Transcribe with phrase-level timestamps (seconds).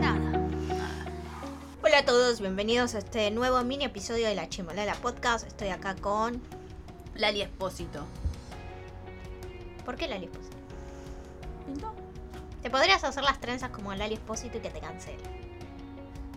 [0.00, 0.32] Nada.
[1.82, 5.46] Hola a todos, bienvenidos a este nuevo mini episodio de la Chimolala Podcast.
[5.46, 6.40] Estoy acá con.
[7.14, 8.04] Lali Espósito.
[9.84, 10.56] ¿Por qué Lali Espósito?
[11.66, 11.92] ¿Pintó?
[12.62, 15.22] Te podrías hacer las trenzas como Lali Espósito y que te cancele.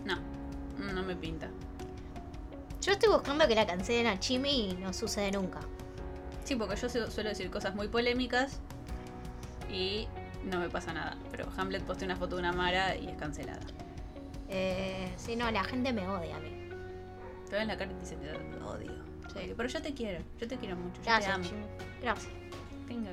[0.04, 0.16] No,
[0.92, 1.48] no me pinta.
[2.82, 5.60] Yo estoy buscando que la cancelen a Chimi y no sucede nunca.
[6.44, 8.58] Sí, porque yo su- suelo decir cosas muy polémicas
[9.72, 10.06] y
[10.44, 11.16] no me pasa nada.
[11.30, 13.60] Pero Hamlet posteó una foto de una Mara y es cancelada.
[14.48, 16.50] Eh, sí, no, la gente me odia a mí.
[17.48, 18.92] Te ves en la cara y te dice, "Te odio.
[19.32, 19.52] Sí.
[19.56, 21.44] Pero yo te quiero, yo te quiero mucho, yo te Gracias, amo.
[21.44, 21.64] Chimi.
[22.02, 22.32] Gracias.
[22.86, 23.10] Tenga.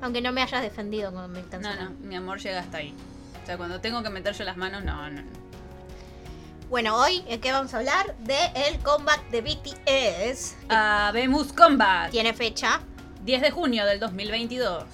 [0.00, 1.96] Aunque no me hayas defendido cuando me No, cancelaron.
[2.00, 2.94] no, mi amor llega hasta ahí.
[3.42, 5.22] O sea, cuando tengo que meter yo las manos, no, no.
[5.22, 5.42] no.
[6.68, 8.36] Bueno, hoy es que vamos a hablar de
[8.66, 10.56] el comeback de BTS.
[10.70, 12.10] Habemos Combat.
[12.10, 12.80] Tiene fecha.
[13.24, 14.84] 10 de junio del 2022.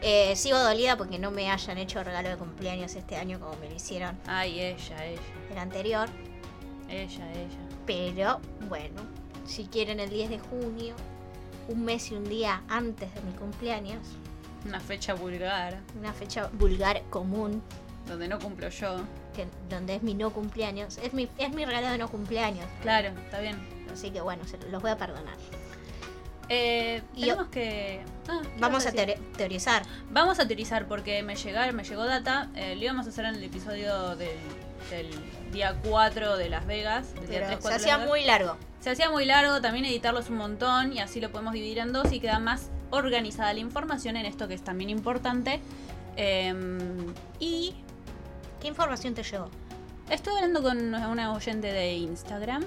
[0.00, 3.68] Eh, sigo dolida porque no me hayan hecho regalo de cumpleaños este año como me
[3.68, 6.08] lo hicieron Ay, ella, ella, el anterior.
[6.88, 7.58] ella, ella.
[7.84, 9.02] Pero bueno,
[9.44, 10.94] si quieren el 10 de junio,
[11.68, 13.98] un mes y un día antes de mi cumpleaños,
[14.64, 17.60] Una fecha vulgar una fecha vulgar común,
[18.06, 19.00] donde no cumplo yo.
[19.34, 22.66] que, donde es mi no cumpleaños, es mi, es mi regalo de no cumpleaños.
[22.82, 23.56] Claro, está bien.
[23.92, 25.36] Así que bueno, se los voy a perdonar.
[26.48, 28.00] Eh, Y que.
[28.28, 29.82] ah, ¿qué Vamos a teorizar.
[30.10, 32.48] Vamos a teorizar porque me llegar, me llegó data.
[32.54, 34.36] eh, lo íbamos a hacer en el episodio del,
[34.90, 35.10] del
[35.52, 37.14] día 4 de Las Vegas.
[37.14, 38.56] Del día Pero 3, se 4 de hacía muy largo.
[38.80, 41.92] Se hacía muy largo, también editarlo es un montón y así lo podemos dividir en
[41.92, 45.60] dos y queda más organizada la información en esto que es también importante.
[46.16, 47.74] Em, y
[48.60, 49.50] ¿Qué información te llegó?
[50.10, 52.64] Estuve hablando con una oyente de Instagram.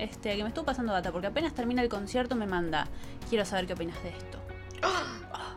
[0.00, 2.88] Este, que me estuvo pasando data, porque apenas termina el concierto me manda.
[3.28, 4.38] Quiero saber qué opinas de esto.
[5.32, 5.54] Ah.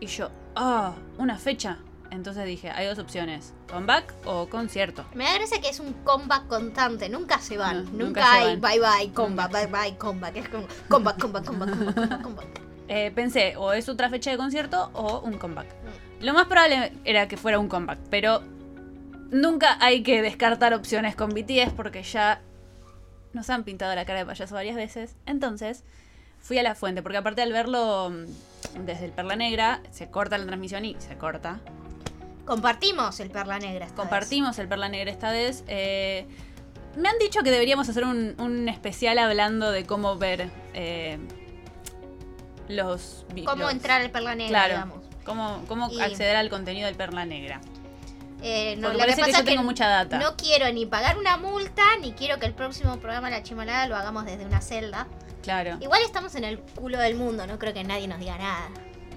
[0.00, 1.78] Y yo, ah, una fecha.
[2.10, 5.04] Entonces dije, hay dos opciones: comeback o concierto.
[5.14, 7.84] Me da gracia que es un comeback constante, nunca se van.
[7.96, 8.60] No, nunca, hay van.
[8.60, 10.36] bye bye, comeback, bye bye, comeback.
[10.36, 12.60] Es como comeback, comeback, comeback, comeback, comeback, comeback.
[12.88, 15.68] Eh, pensé, o es otra fecha de concierto o un comeback.
[16.20, 18.42] Lo más probable era que fuera un comeback, pero
[19.30, 22.40] nunca hay que descartar opciones con BTS porque ya
[23.32, 25.16] nos han pintado la cara de payaso varias veces.
[25.26, 25.84] Entonces
[26.40, 30.38] fui a la fuente, porque aparte al verlo mm, desde el Perla Negra, se corta
[30.38, 31.60] la transmisión y se corta.
[32.44, 33.86] Compartimos el Perla Negra.
[33.86, 34.08] esta vez.
[34.08, 35.62] Compartimos el Perla Negra esta vez.
[35.68, 36.26] eh,
[36.96, 41.18] me han dicho que deberíamos hacer un, un especial hablando de cómo ver eh,
[42.68, 43.24] los...
[43.46, 44.74] Cómo los- entrar al Perla Negra, Claro.
[44.74, 44.98] digamos.
[45.24, 47.60] Cómo, cómo Y- acceder al contenido del Perla Negra.
[48.42, 50.18] Eh, no, Porque lo que parece que pasa yo es que tengo mucha data.
[50.18, 53.94] no quiero ni pagar una multa, ni quiero que el próximo programa La Chimalada lo
[53.96, 55.06] hagamos desde una celda.
[55.42, 55.76] Claro.
[55.80, 58.68] Igual estamos en el culo del mundo, no creo que nadie nos diga nada.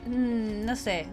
[0.05, 1.07] Mm, no sé.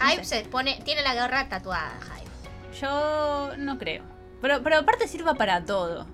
[0.00, 0.42] Hype sé.
[0.44, 2.78] se pone, tiene la gorra tatuada, Hype.
[2.80, 4.02] Yo no creo.
[4.40, 6.06] Pero, pero aparte sirva para todo.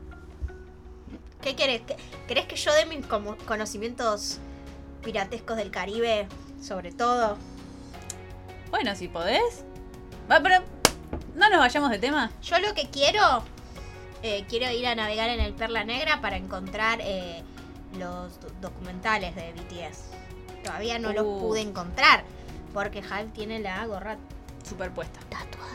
[1.42, 1.82] ¿Qué querés?
[1.82, 1.96] ¿Qué-
[2.26, 4.38] ¿Querés que yo dé mis conocimientos
[5.04, 6.26] piratescos del Caribe
[6.60, 7.36] sobre todo?
[8.70, 9.64] Bueno, si podés.
[10.30, 10.64] Va, pero
[11.36, 12.30] no nos vayamos de tema.
[12.42, 13.42] Yo lo que quiero,
[14.22, 17.42] eh, quiero ir a navegar en el Perla Negra para encontrar eh,
[17.98, 20.10] los do- documentales de BTS.
[20.64, 21.41] Todavía no los Uh.
[21.41, 22.24] pude encontrar
[22.74, 24.16] porque Hype tiene la gorra
[24.69, 25.20] Superpuesta.
[25.28, 25.72] tatuada.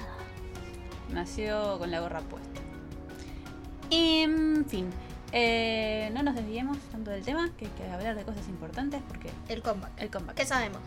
[1.09, 2.59] Nació con la gorra puesta.
[3.89, 4.89] En fin.
[5.33, 9.29] eh, no nos desviemos tanto del tema, que hay que hablar de cosas importantes porque
[9.47, 9.91] El comeback.
[10.01, 10.35] el comeback.
[10.35, 10.79] ¿Qué sabemos?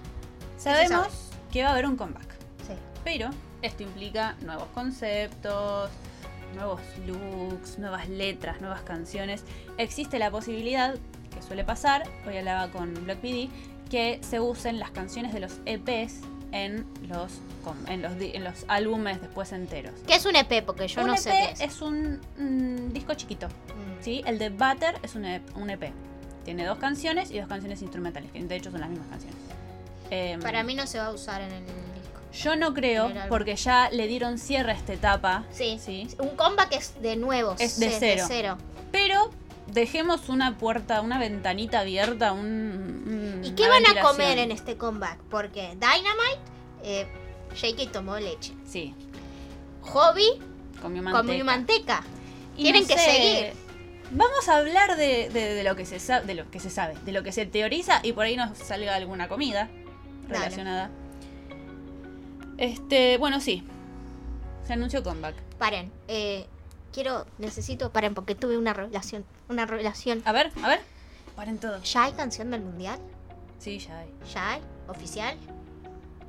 [0.59, 1.15] Sabemos sabe?
[1.51, 2.29] que va a haber un comeback.
[2.67, 2.75] Sí.
[3.05, 3.31] Pero
[3.65, 5.91] esto implica nuevos conceptos,
[6.55, 9.43] nuevos looks, nuevas letras, nuevas canciones.
[9.79, 10.95] Existe la posibilidad,
[11.35, 13.49] que suele pasar, hoy hablaba con Black PD,
[13.91, 16.21] que se usen las canciones de los EPs
[16.53, 17.33] en los,
[17.89, 19.93] en los, di- en los álbumes después enteros.
[20.07, 20.65] ¿Qué es un EP?
[20.65, 21.61] Porque yo un no EP sé qué es.
[21.61, 23.49] es un mm, disco chiquito.
[23.49, 24.03] Mm.
[24.05, 24.23] ¿sí?
[24.27, 25.91] El de Butter es un EP, un EP.
[26.45, 29.37] Tiene dos canciones y dos canciones instrumentales, que de hecho son las mismas canciones.
[30.11, 31.65] Em, Para mí no se va a usar en el.
[32.35, 35.45] Yo no creo, porque ya le dieron cierre a esta etapa.
[35.51, 35.79] Sí.
[35.83, 36.09] Sí.
[36.19, 37.55] Un comeback es de nuevo.
[37.59, 38.59] Es de cero.
[38.93, 39.31] Pero
[39.67, 42.41] dejemos una puerta, una ventanita abierta, un.
[42.47, 45.19] un- ¿Y qué van a comer en este comeback?
[45.31, 46.41] Porque Dynamite,
[46.83, 47.07] eh,
[47.55, 48.53] Shakey tomó leche.
[48.67, 48.95] Sí,
[49.83, 50.27] Hobby
[50.81, 51.23] comió manteca.
[51.27, 52.03] comió manteca.
[52.57, 53.53] Y Tienen no que seguir.
[54.11, 56.95] Vamos a hablar de, de- de lo que se sabe, de lo que se sabe,
[57.05, 59.69] de lo que se teoriza y por ahí nos salga alguna comida
[60.29, 60.55] Dale.
[62.65, 63.63] Este, bueno, sí.
[64.67, 65.35] Se anunció comeback.
[65.59, 66.47] Paren, eh,
[66.95, 69.25] quiero, necesito, paren, porque tuve una revelación.
[69.51, 70.23] Una revelación.
[70.25, 70.81] A ver, a ver.
[71.37, 71.93] Paren todos.
[71.93, 72.99] ¿Ya hay canción del mundial?
[73.59, 74.09] Sí, ya hay.
[74.33, 74.63] ¿Ya hay?
[74.89, 75.37] ¿Oficial?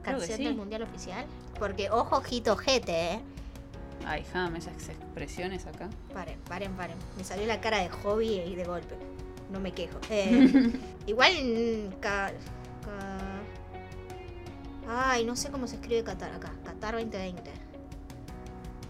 [0.03, 0.43] Creo canción sí.
[0.43, 1.25] del mundial oficial.
[1.57, 3.19] Porque ojo, ojito, ojete, eh.
[4.05, 5.89] Ay, jame esas expresiones acá.
[6.13, 6.97] Paren, paren, paren.
[7.17, 8.95] Me salió la cara de hobby y de golpe.
[9.51, 9.97] No me quejo.
[10.09, 10.73] Eh,
[11.07, 11.31] igual.
[11.41, 12.33] mm, ca-
[14.87, 16.51] Ay, no sé cómo se escribe Qatar acá.
[16.63, 17.51] Qatar 2020.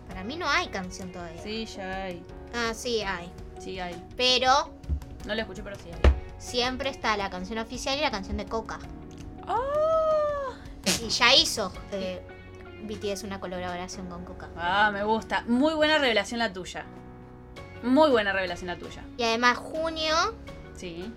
[0.08, 1.42] Para mí no hay canción todavía.
[1.42, 2.24] Sí, ya hay.
[2.54, 3.32] Ah, sí hay.
[3.60, 4.02] Sí hay.
[4.18, 4.72] Pero
[5.26, 6.12] No la escuché, pero sí hay.
[6.38, 8.80] siempre está la canción oficial y la canción de Coca.
[9.48, 10.54] ¡Oh!
[11.04, 12.22] Y ya hizo eh,
[12.84, 14.50] BTS una colaboración con Coca.
[14.58, 15.44] Ah, me gusta.
[15.48, 16.86] Muy buena revelación la tuya.
[17.84, 19.04] Muy buena revelación la tuya.
[19.18, 20.16] Y además junio,
[20.76, 21.12] Sí.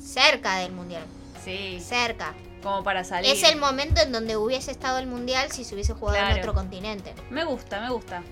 [0.00, 1.04] cerca del mundial.
[1.44, 1.78] Sí.
[1.80, 2.34] Cerca.
[2.62, 3.30] Como para salir.
[3.30, 6.54] Es el momento en donde hubiese estado el mundial si se hubiese jugado en otro
[6.54, 7.14] continente.
[7.30, 8.22] Me gusta, me gusta.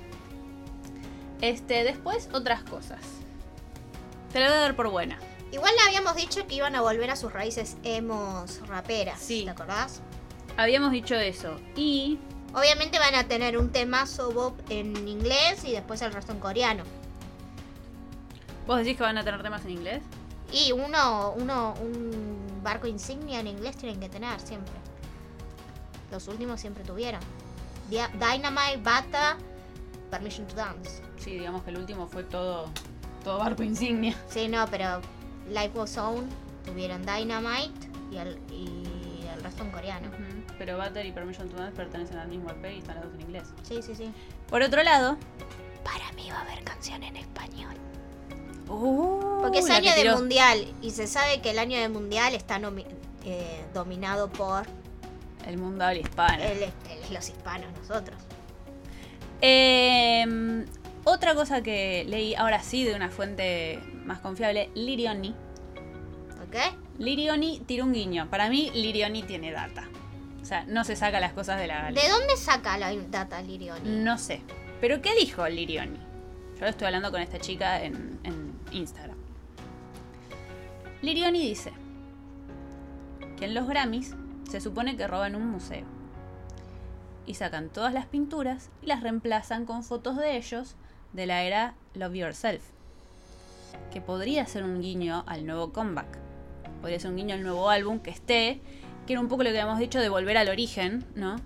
[1.41, 3.00] Este, después otras cosas.
[4.32, 5.19] Te la voy a dar por buena.
[5.53, 9.19] Igual le habíamos dicho que iban a volver a sus raíces emos raperas.
[9.19, 9.43] Sí.
[9.44, 10.00] ¿Te acordás?
[10.56, 11.56] Habíamos dicho eso.
[11.75, 12.19] Y
[12.55, 16.82] Obviamente van a tener un temazo Bob en inglés y después el resto en coreano.
[18.67, 20.03] vos decís que van a tener temas en inglés.
[20.53, 24.74] Y uno, uno, un barco insignia en inglés tienen que tener siempre.
[26.10, 27.20] Los últimos siempre tuvieron.
[27.88, 29.36] Dia- Dynamite, Bata,
[30.10, 31.02] Permission to Dance.
[31.18, 32.68] Sí, digamos que el último fue todo,
[33.24, 34.16] todo barco insignia.
[34.28, 35.00] Sí, no, pero
[35.48, 36.28] Life Was On
[36.64, 40.10] tuvieron Dynamite y el, y el resto en coreano.
[40.58, 43.20] Pero Butter y Permission to Dance pertenecen al mismo EP y están los dos en
[43.22, 43.44] inglés.
[43.62, 44.12] Sí, sí, sí.
[44.48, 45.16] Por otro lado.
[45.84, 47.74] Para mí va a haber canción en español.
[48.70, 52.61] Uh, Porque es año de mundial y se sabe que el año de mundial está
[53.25, 54.64] eh, dominado por
[55.46, 56.43] El mundo habla hispano.
[56.43, 56.70] el- el-
[57.14, 58.17] los hispanos, nosotros.
[59.40, 60.67] Em,
[61.05, 65.34] otra cosa que leí, ahora sí, de una fuente más confiable, Lirioni.
[66.46, 66.56] ¿Ok?
[66.99, 68.28] Lirioni tiró un guiño.
[68.31, 69.88] Para mí, Lirioni tiene data.
[70.43, 73.81] O sea, no se saca las cosas de la ¿De dónde saca la data Lirioni?
[74.02, 74.43] No sé.
[74.81, 75.99] ¿Pero qué dijo Lirioni?
[76.55, 79.17] Yo lo estoy hablando con esta chica en, en Instagram.
[81.02, 81.72] Lirioni dice
[83.38, 84.14] que en los Grammys
[84.49, 85.84] se supone que roban un museo.
[87.26, 90.75] Y sacan todas las pinturas y las reemplazan con fotos de ellos
[91.12, 92.62] de la era Love Yourself.
[93.93, 96.19] Que podría ser un guiño al nuevo comeback.
[96.81, 98.61] Podría ser un guiño al nuevo álbum que esté.
[99.06, 101.37] Que era un poco lo que habíamos dicho de volver al origen, ¿no?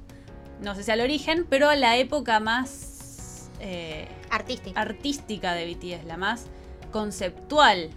[0.60, 4.80] no sé si al origen, pero a la época más eh, Artística.
[4.80, 6.46] artística de BTS, la más
[6.94, 7.90] conceptual,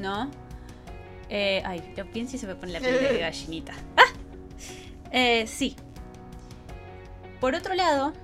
[0.00, 0.30] ¿no?
[1.28, 3.74] Eh, ay, lo pienso y se me pone la piel de gallinita.
[3.98, 4.10] ¡Ah!
[5.12, 5.76] Eh, sí.
[7.38, 8.14] Por otro lado,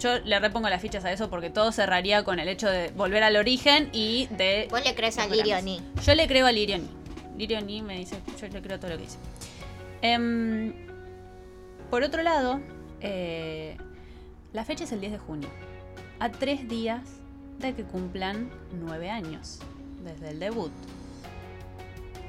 [0.00, 3.22] yo le repongo las fichas a eso porque todo cerraría con el hecho de volver
[3.24, 4.68] al origen y de...
[4.70, 5.26] Vos le crees a.
[5.26, 5.82] Lirioni.
[6.02, 6.88] Yo le creo a Lirioni.
[7.36, 9.18] Lirioni me dice, yo le creo todo lo que dice.
[10.00, 10.72] Em,
[11.90, 12.62] por otro lado,
[13.02, 13.76] eh,
[14.54, 15.50] la fecha es el 10 de junio.
[16.20, 17.02] A tres días
[17.58, 18.50] de que cumplan
[18.80, 19.58] nueve años
[20.04, 20.72] desde el debut.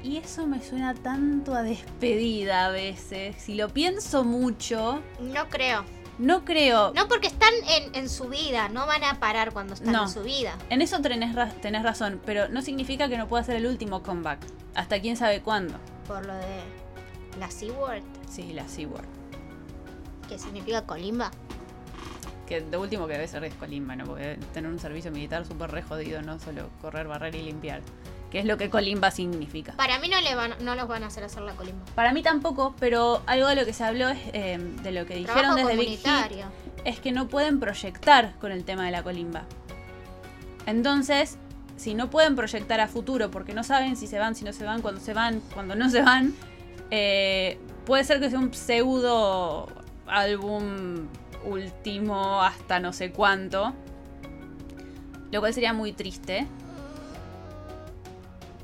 [0.02, 3.36] Y eso me suena tanto a despedida a veces.
[3.38, 5.84] Si lo pienso mucho, No creo.
[6.18, 6.92] no creo.
[6.94, 8.68] No, porque están en, en su vida.
[8.68, 10.04] No van a parar cuando están No.
[10.04, 10.56] en su vida.
[10.70, 14.38] En eso tenés, tenés razón, pero no significa que no pueda ser el último comeback.
[14.74, 15.74] Hasta quién sabe cuándo.
[16.06, 16.60] Por lo de
[17.40, 19.08] la C-word, Sí, la SeaWorld.
[20.28, 21.30] que significa colimba.
[22.48, 24.04] Que de último que debe ser es Colimba, ¿no?
[24.04, 27.82] Porque tener un servicio militar súper re jodido, no solo correr, barrer y limpiar.
[28.30, 29.72] Que es lo que Colimba significa.
[29.72, 31.84] Para mí no, le van, no los van a hacer hacer la colimba.
[31.94, 35.16] Para mí tampoco, pero algo de lo que se habló es eh, de lo que
[35.16, 36.44] dijeron Trabajo desde Big Hit
[36.84, 39.44] es que no pueden proyectar con el tema de la colimba.
[40.66, 41.38] Entonces,
[41.76, 44.64] si no pueden proyectar a futuro porque no saben si se van, si no se
[44.64, 46.34] van, cuando se van, cuando no se van,
[46.90, 49.68] eh, puede ser que sea un pseudo
[50.06, 51.08] álbum
[51.44, 53.72] último hasta no sé cuánto.
[55.30, 56.46] Lo cual sería muy triste.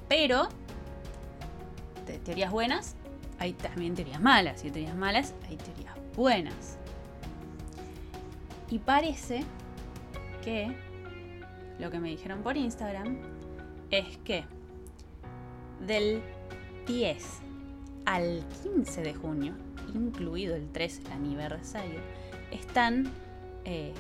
[0.09, 0.49] Pero,
[2.07, 2.97] de teorías buenas,
[3.39, 4.65] hay también teorías malas.
[4.65, 6.79] Y teorías malas, hay teorías buenas.
[8.71, 9.45] Y parece
[10.43, 10.75] que
[11.79, 13.19] lo que me dijeron por Instagram
[13.91, 14.45] es que
[15.87, 16.23] del
[16.87, 17.25] 10
[18.05, 19.55] al 15 de junio,
[19.95, 22.01] incluido el 3 aniversario,
[22.55, 23.11] están
[23.65, 23.93] eh,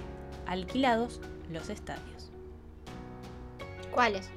[0.46, 1.20] alquilados
[1.50, 2.30] los estadios.
[3.90, 4.30] ¿Cuáles?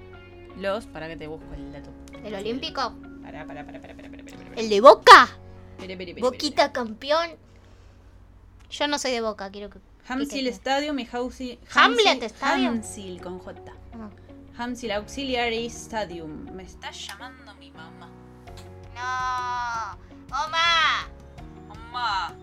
[0.57, 1.89] Los, para que te busco el dato.
[2.23, 2.93] ¿El olímpico?
[3.21, 4.55] Pará, pará, pará, pará, pará, pará, pará.
[4.55, 5.29] ¿El de Boca?
[5.77, 7.31] Pere, pere, pere, Boquita campeón.
[8.69, 9.79] Yo no soy de Boca, quiero que...
[10.07, 10.47] Hamsil.
[10.47, 12.75] Stadium y Hausi- Hamlet Stadium.
[12.75, 13.61] Hamsil con J.
[13.93, 14.09] Ah.
[14.57, 16.49] Hamsil Auxiliary Stadium.
[16.53, 18.09] Me está llamando mi mamá.
[18.95, 19.97] No.
[20.27, 21.07] ¡Oma!
[21.67, 22.33] Mamá.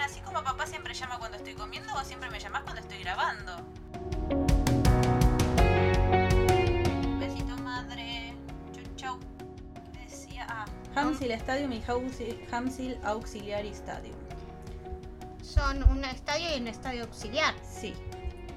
[0.00, 3.56] Así como papá siempre llama cuando estoy comiendo, vos siempre me llamás cuando estoy grabando.
[7.18, 8.34] Besito madre.
[8.72, 9.18] Chau chau.
[9.92, 10.46] ¿Qué decía?
[10.48, 10.64] Ah,
[10.94, 14.16] Hamsil Stadium y Hamsil, Hamsil Auxiliary Stadium.
[15.42, 17.54] Son un estadio y un estadio auxiliar.
[17.62, 17.94] Sí.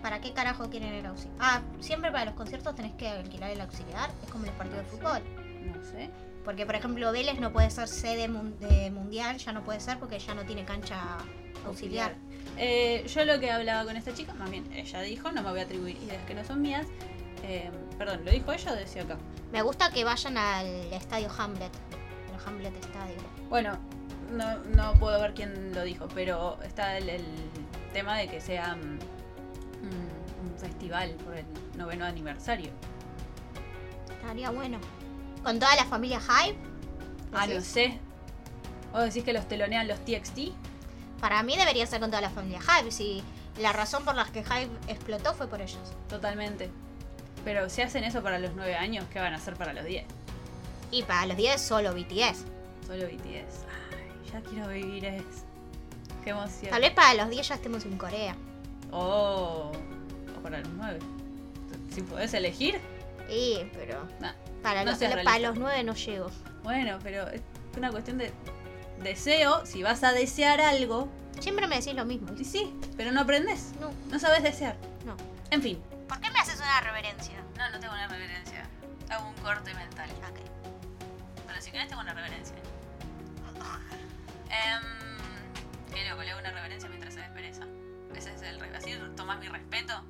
[0.01, 1.37] ¿Para qué carajo quieren el auxiliar?
[1.39, 4.11] Ah, siempre para los conciertos tenés que alquilar el auxiliar.
[4.23, 5.46] Es como los partidos de fútbol.
[5.75, 6.09] No sé.
[6.45, 9.99] Porque, por ejemplo, Vélez no puede ser sede mun- de mundial, ya no puede ser
[9.99, 11.17] porque ya no tiene cancha
[11.65, 12.15] auxiliar.
[12.57, 15.59] Eh, yo lo que hablaba con esta chica, más bien ella dijo, no me voy
[15.59, 16.87] a atribuir ideas que no son mías.
[17.43, 19.17] Eh, perdón, ¿lo dijo ella o decía acá?
[19.51, 21.71] Me gusta que vayan al estadio Hamlet.
[22.33, 23.15] El Hamlet Estadio.
[23.49, 23.77] Bueno,
[24.31, 27.25] no, no puedo ver quién lo dijo, pero está el, el
[27.93, 28.99] tema de que sea mm,
[29.83, 31.45] un, un festival por el
[31.77, 32.71] noveno aniversario.
[34.09, 34.79] Estaría bueno.
[35.43, 36.57] Con toda la familia Hype.
[37.33, 37.99] Ah, no sé.
[38.91, 40.51] ¿Vos decís que los telonean los TXT?
[41.19, 42.91] Para mí debería ser con toda la familia Hype.
[42.91, 43.23] Si
[43.59, 45.93] la razón por la que Hype explotó fue por ellos.
[46.09, 46.69] Totalmente.
[47.43, 50.05] Pero si hacen eso para los 9 años, ¿qué van a hacer para los 10?
[50.91, 52.43] Y para los 10 solo BTS.
[52.85, 53.65] Solo BTS.
[53.91, 55.45] Ay, ya quiero vivir eso.
[56.23, 56.71] Qué emoción.
[56.71, 58.35] Tal vez para los 10 ya estemos en Corea.
[58.91, 59.71] Oh,
[60.37, 60.99] o para los 9.
[61.93, 62.79] Si podés elegir.
[63.29, 64.31] Sí, pero Nah.
[64.67, 66.29] Para, No los, seas para los 9 no llego.
[66.63, 67.41] Bueno, pero es
[67.77, 68.33] una cuestión de
[69.01, 69.65] deseo.
[69.65, 71.07] Si vas a desear algo,
[71.39, 72.27] Siempre me decís lo mismo.
[72.37, 73.71] y sí, pero no aprendes.
[73.79, 74.75] No, No sabes desear.
[75.05, 75.15] no.
[75.51, 75.81] En fin.
[76.09, 77.35] ¿Por qué me haces una reverencia?
[77.57, 78.65] No, no tengo una reverencia.
[79.09, 80.09] Hago un corte mental.
[80.29, 80.39] Ok.
[81.47, 82.55] Pero si querés tengo una reverencia.
[84.49, 87.63] Em, qué loco, le hago una reverencia mientras se despereza.
[88.15, 90.03] Ese es el Así tomás mi respeto.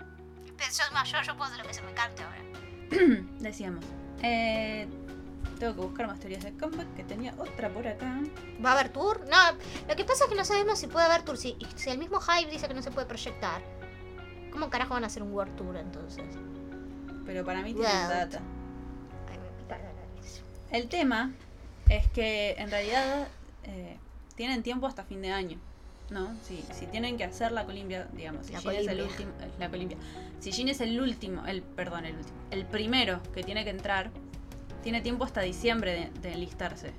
[0.58, 2.38] Pero yo, más yo, yo puedo hacer lo que se me cante ahora.
[3.40, 3.86] Decíamos.
[4.24, 4.88] Eh,
[5.60, 8.22] tengo que buscar más teorías de comeback, que tenía otra por acá.
[8.64, 9.22] ¿Va a haber tour?
[9.30, 9.58] No,
[9.88, 11.38] lo que pasa es que no sabemos si puede haber tour.
[11.38, 13.62] Si, si el mismo Hype dice que no se puede proyectar,
[14.52, 16.26] ¿cómo carajo van a hacer un World Tour entonces?
[17.26, 18.40] Pero para mí tiene data.
[19.30, 20.78] Ay, me.
[20.78, 21.32] El tema
[21.90, 23.28] es que en realidad
[23.64, 23.98] eh,
[24.36, 25.60] tienen tiempo hasta fin de año.
[26.10, 26.34] ¿No?
[26.44, 29.32] Si, si tienen que hacer la colimbia, digamos, si La Jin es el último.
[29.42, 29.98] eh, La colimbia.
[30.40, 32.38] Si Jin es el último, el, perdón, el último.
[32.52, 34.10] El primero que tiene que entrar,
[34.84, 36.94] tiene tiempo hasta diciembre de, de enlistarse.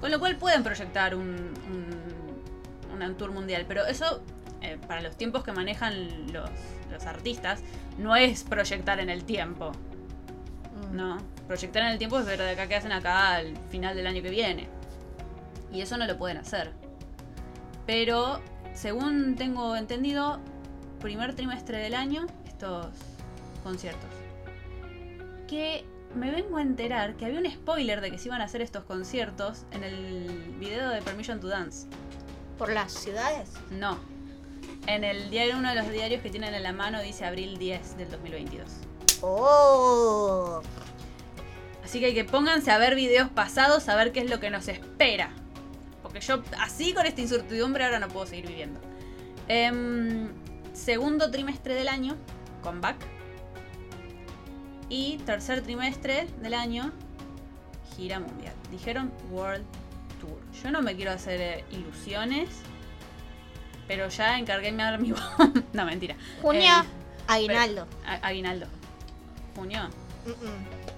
[0.00, 3.64] Con lo cual pueden proyectar un, un, una tour mundial.
[3.66, 4.22] Pero eso,
[4.62, 6.48] eh, para los tiempos que manejan los,
[6.92, 7.60] los artistas,
[7.98, 9.72] no es proyectar en el tiempo.
[10.92, 10.96] Mm.
[10.96, 11.18] No,
[11.48, 14.22] proyectar en el tiempo es ver de acá que hacen acá al final del año
[14.22, 14.68] que viene.
[15.72, 16.72] Y eso no lo pueden hacer.
[17.88, 18.42] Pero,
[18.74, 20.40] según tengo entendido,
[21.00, 22.88] primer trimestre del año, estos
[23.64, 24.10] conciertos.
[25.46, 28.60] Que me vengo a enterar que había un spoiler de que se iban a hacer
[28.60, 31.86] estos conciertos en el video de Permission to Dance.
[32.58, 33.52] ¿Por las ciudades?
[33.70, 33.98] No.
[34.86, 37.96] En el diario, uno de los diarios que tienen en la mano dice abril 10
[37.96, 38.68] del 2022.
[39.22, 40.60] ¡Oh!
[41.82, 44.68] Así que, que pónganse a ver videos pasados a ver qué es lo que nos
[44.68, 45.32] espera.
[46.08, 48.80] Porque yo así con esta incertidumbre ahora no puedo seguir viviendo.
[49.46, 50.28] Em,
[50.72, 52.16] segundo trimestre del año,
[52.62, 52.96] comeback.
[54.88, 56.92] Y tercer trimestre del año,
[57.96, 58.54] gira mundial.
[58.70, 59.66] Dijeron World
[60.20, 60.40] Tour.
[60.62, 62.48] Yo no me quiero hacer eh, ilusiones.
[63.86, 65.14] Pero ya encargué mi mi
[65.74, 66.16] No, mentira.
[66.40, 66.84] Junio, Eh,
[67.26, 67.86] aguinaldo.
[68.06, 68.66] A- Aguinaldo.
[69.54, 69.88] Junio.
[70.24, 70.97] Mm, mm.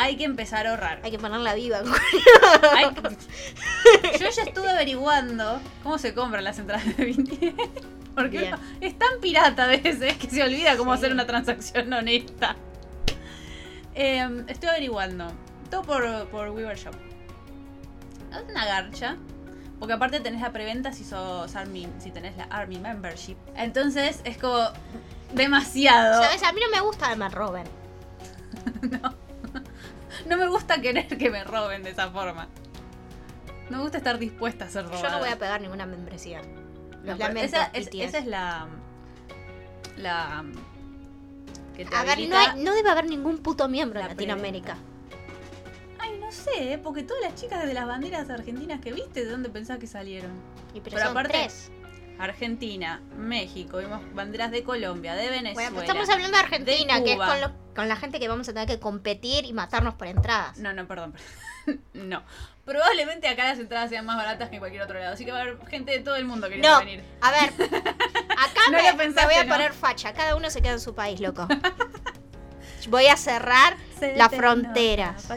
[0.00, 1.00] Hay que empezar a ahorrar.
[1.02, 1.80] Hay que ponerla viva.
[2.72, 2.86] Ay,
[4.20, 7.80] yo ya estuve averiguando cómo se compran las entradas de BTS.
[8.14, 8.54] Porque Bien.
[8.54, 10.98] uno es tan pirata a veces que se olvida cómo Sí.
[10.98, 12.54] hacer una transacción honesta.
[13.96, 15.32] Eh, estoy averiguando.
[15.68, 16.94] Todo por, por Weaver Shop.
[18.32, 19.16] Es una garcha.
[19.80, 23.36] Porque aparte tenés la preventa si sos Army, si tenés la Army Membership.
[23.56, 24.62] Entonces es como
[25.34, 26.22] demasiado.
[26.22, 26.42] ¿Sabes?
[26.44, 27.64] A mí no me gusta que me roben.
[29.02, 29.17] No
[30.26, 32.48] me gusta querer que me roben de esa forma.
[33.70, 35.02] No me gusta estar dispuesta a ser robada.
[35.02, 36.40] Yo no voy a pegar ninguna membresía.
[36.42, 38.00] No, Los lamento, esa, es, BTS.
[38.04, 38.66] esa es la.
[39.96, 40.44] La.
[41.76, 41.90] Que te
[42.28, 44.76] no, hay- no debe haber ningún puto miembro en La Latinoamérica.
[46.00, 49.48] Ay, no sé, porque todas las chicas de las banderas argentinas que viste, ¿de dónde
[49.48, 50.32] pensás que salieron?
[50.74, 51.70] Y pero, Pero son aparte- tres.
[52.18, 55.54] Argentina, México, vimos banderas de Colombia, de Venezuela.
[55.54, 58.28] Bueno, pues estamos hablando de Argentina, de que es con, lo- con la gente que
[58.28, 60.58] vamos a tener que competir y matarnos por entradas.
[60.58, 61.14] No, no, perdón.
[61.64, 61.82] perdón.
[61.94, 62.22] no.
[62.64, 65.14] Probablemente acá las entradas sean más baratas que en cualquier otro lado.
[65.14, 67.02] Así que va a haber gente de todo el mundo queriendo No, venir.
[67.22, 69.54] a ver, acá No me, pensaste, voy a ¿no?
[69.54, 70.12] poner facha.
[70.12, 71.46] Cada uno se queda en su país, loco.
[72.90, 75.28] Voy a cerrar Se las te fronteras.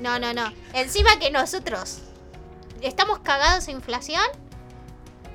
[0.00, 0.52] No, no, no.
[0.72, 2.02] Encima que nosotros
[2.80, 4.22] estamos cagados en inflación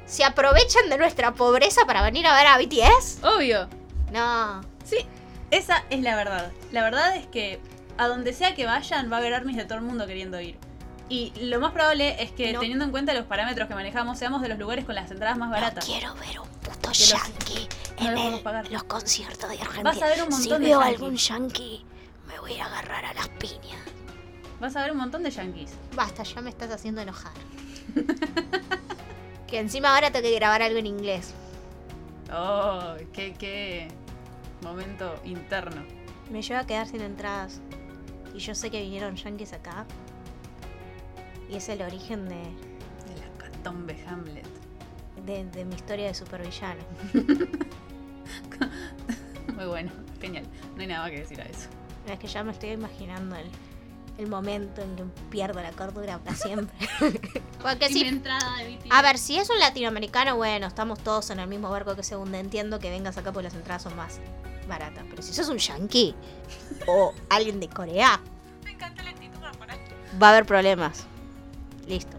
[0.09, 3.19] ¿Se aprovechan de nuestra pobreza para venir a ver a BTS?
[3.23, 3.69] Obvio.
[4.11, 4.61] No.
[4.83, 4.97] Sí,
[5.51, 6.51] esa es la verdad.
[6.71, 7.59] La verdad es que
[7.97, 10.57] a donde sea que vayan va a haber armies de todo el mundo queriendo ir.
[11.09, 12.59] Y lo más probable es que, No.
[12.59, 15.49] teniendo en cuenta los parámetros que manejamos, seamos de los lugares con las entradas más
[15.51, 15.85] baratas.
[15.85, 17.67] quiero ver un puto los- yankee
[18.01, 18.69] no en el- pagar.
[18.71, 19.83] los conciertos de Argentina.
[19.91, 20.95] Vas a ver un si montón de veo yankee.
[20.95, 21.85] algún yankee,
[22.27, 23.79] me voy a agarrar a las piñas.
[24.59, 25.71] Vas a ver un montón de yankees.
[25.95, 27.33] Basta, ya me estás haciendo enojar.
[29.49, 31.33] que encima ahora tengo que grabar algo en inglés.
[32.31, 33.87] Oh, qué, qué
[34.61, 35.83] momento interno.
[36.29, 37.61] Me lleva a quedar sin entradas.
[38.35, 39.85] Y yo sé que vinieron yankees acá.
[41.49, 44.45] Y es el origen de, De la catombe Hamlet.
[45.25, 46.81] de, de mi historia de supervillano.
[49.55, 49.91] Muy bueno,
[50.21, 50.45] genial.
[50.75, 51.69] No hay nada más que decir a eso.
[52.07, 53.47] Es que ya me estoy imaginando el,
[54.19, 56.75] el momento en que pierdo la cordura para siempre.
[57.61, 58.87] Porque si entrada de BTS.
[58.91, 62.17] A ver, si es un latinoamericano, bueno, estamos todos en el mismo barco que se
[62.17, 62.39] hunde.
[62.39, 64.19] Entiendo que vengas acá porque las entradas son más
[64.67, 65.05] baratas.
[65.09, 66.13] Pero si sos un yankee
[66.85, 68.19] o alguien de Corea,
[68.63, 69.39] Me encanta la actitud
[70.21, 71.05] va a haber problemas.
[71.87, 72.17] Listo.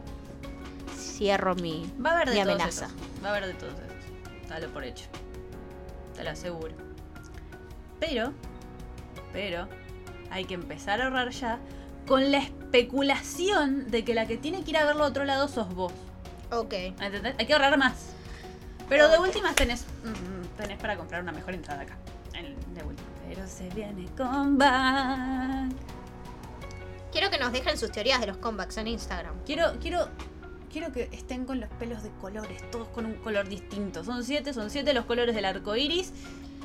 [0.97, 1.93] Cierro mi.
[2.05, 2.87] Va a haber de Mi todos amenaza.
[2.87, 3.23] esos.
[3.23, 4.49] Va a haber de todos esos.
[4.49, 5.05] Dalo por hecho.
[6.17, 6.75] Te lo aseguro.
[7.99, 8.33] Pero,
[9.33, 9.69] pero,
[10.31, 11.59] hay que empezar a ahorrar ya
[12.07, 15.49] con la especulación de que la que tiene que ir a verlo a otro lado
[15.49, 15.93] sos vos.
[16.51, 16.73] Ok.
[16.73, 17.35] ¿Entendés?
[17.39, 18.11] Hay que ahorrar más.
[18.89, 21.97] Pero de últimas tenés, mm, tenés para comprar una mejor entrada acá.
[22.75, 23.09] De última.
[23.29, 25.71] Pero se viene con back.
[27.13, 29.35] Quiero que nos dejen sus teorías de los comebacks en Instagram.
[29.45, 30.09] Quiero, quiero,
[30.73, 34.05] quiero que estén con los pelos de colores, todos con un color distinto.
[34.05, 36.13] Son siete, son siete los colores del arco iris.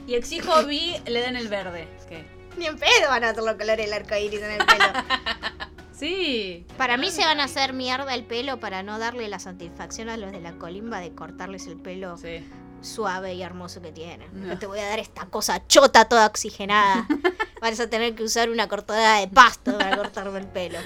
[0.07, 1.87] Y exijo vi le den el verde.
[2.07, 2.25] ¿Qué?
[2.57, 4.85] Ni en pedo van a hacer los colores del arco iris en el pelo.
[5.97, 6.65] Sí.
[6.77, 10.17] para mí se van a hacer mierda el pelo para no darle la satisfacción a
[10.17, 12.45] los de la colimba de cortarles el pelo Sí.
[12.81, 14.27] suave y hermoso que tienen.
[14.33, 14.59] No.
[14.59, 17.07] Te voy a dar esta cosa chota toda oxigenada.
[17.61, 20.79] Vas a tener que usar una cortadora de pasto para cortarme el pelo.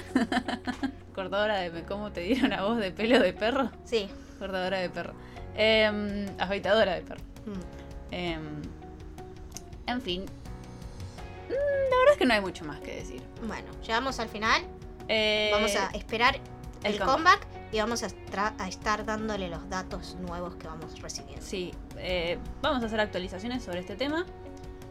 [1.12, 1.82] Cortadora de.
[1.86, 3.68] ¿Cómo te dieron a vos de pelo de perro?
[3.84, 4.08] Sí.
[4.38, 5.14] Cortadora de perro.
[5.56, 7.20] Em, afeitadora de perro.
[7.46, 8.12] Mm.
[8.14, 8.62] Em,
[9.86, 10.24] en fin.
[11.50, 13.22] Mm, La verdad es que no hay mucho más que decir.
[13.46, 14.62] Bueno, llegamos al final.
[15.08, 16.40] Eh, Vamos a esperar
[16.84, 18.08] el, el comeback y vamos a,
[18.58, 21.44] a estar dándole los datos nuevos que vamos recibiendo.
[21.44, 24.24] Sí, eh, vamos a hacer actualizaciones sobre este tema.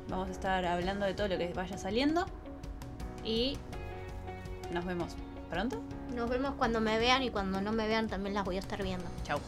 [0.10, 2.26] Vamos a estar hablando de todo lo que vaya saliendo.
[3.24, 3.58] Y
[4.72, 5.16] nos vemos
[5.50, 5.82] pronto.
[6.16, 8.82] Nos vemos cuando me vean y cuando no me vean también las voy a estar
[8.84, 9.06] viendo.
[9.24, 9.40] Chau.